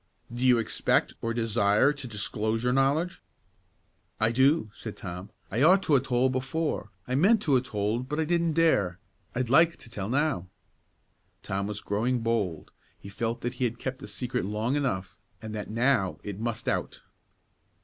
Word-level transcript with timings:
"Do 0.33 0.43
you 0.43 0.57
expect, 0.57 1.13
or 1.21 1.31
desire, 1.31 1.93
to 1.93 2.07
disclose 2.07 2.63
your 2.63 2.73
knowledge?" 2.73 3.21
"I 4.19 4.31
do," 4.31 4.71
said 4.73 4.97
Tom; 4.97 5.29
"I 5.51 5.61
ought 5.61 5.83
to 5.83 5.95
a' 5.95 5.99
told 5.99 6.31
before; 6.31 6.89
I 7.07 7.13
meant 7.13 7.39
to 7.43 7.55
a' 7.55 7.61
told, 7.61 8.09
but 8.09 8.19
I 8.19 8.25
didn't 8.25 8.53
dare. 8.53 8.97
I'd 9.35 9.51
like 9.51 9.77
to 9.77 9.91
tell 9.91 10.09
now." 10.09 10.47
Tom 11.43 11.67
was 11.67 11.81
growing 11.81 12.21
bold; 12.21 12.71
he 12.97 13.09
felt 13.09 13.41
that 13.41 13.53
he 13.61 13.65
had 13.65 13.77
kept 13.77 13.99
the 13.99 14.07
secret 14.07 14.43
long 14.43 14.75
enough 14.75 15.19
and 15.39 15.53
that, 15.53 15.69
now, 15.69 16.17
it 16.23 16.39
must 16.39 16.67
out. 16.67 17.01